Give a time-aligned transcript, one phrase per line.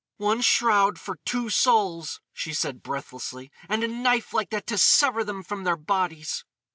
[0.17, 5.23] "One shroud for two souls!" she said breathlessly, "—and a knife like that to sever
[5.23, 6.43] them from their bodies!"